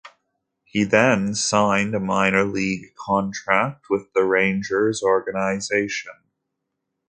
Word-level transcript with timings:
He 0.65 0.83
then 0.83 1.35
signed 1.35 1.93
a 1.93 1.99
minor 1.99 2.43
league 2.43 2.95
contract 2.95 3.85
with 3.91 4.11
the 4.13 4.23
Rangers 4.23 5.03
organization. 5.03 6.13